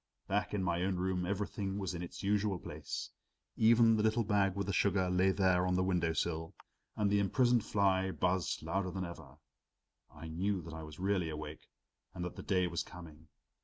Back 0.27 0.51
in 0.55 0.63
my 0.63 0.81
own 0.81 0.95
room 0.95 1.27
everything 1.27 1.77
was 1.77 1.93
in 1.93 2.01
its 2.01 2.23
usual 2.23 2.57
place. 2.57 3.11
Even 3.55 3.97
the 3.97 4.01
little 4.01 4.23
paper 4.23 4.29
bag 4.33 4.55
with 4.55 4.65
the 4.65 4.73
sugar 4.73 5.11
lay 5.11 5.29
there 5.29 5.67
on 5.67 5.75
the 5.75 5.83
window 5.83 6.11
sill, 6.11 6.55
and 6.95 7.11
the 7.11 7.19
imprisoned 7.19 7.63
fly 7.63 8.09
buzzed 8.09 8.63
louder 8.63 8.89
than 8.89 9.05
ever. 9.05 9.37
I 10.11 10.27
knew 10.27 10.59
that 10.63 10.73
I 10.73 10.81
was 10.81 10.97
really 10.99 11.29
awake 11.29 11.67
and 12.15 12.25
that 12.25 12.35
the 12.35 12.41
day 12.41 12.65
was 12.65 12.81
coming. 12.81 13.27